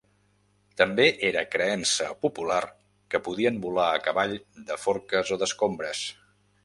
També 0.79 1.03
era 1.27 1.43
creença 1.55 2.07
popular 2.25 2.59
que 3.13 3.21
podien 3.29 3.59
volar 3.67 3.87
a 3.93 4.01
cavall 4.09 4.35
de 4.71 4.79
forques 4.87 5.33
o 5.37 5.39
d'escombres. 5.43 6.03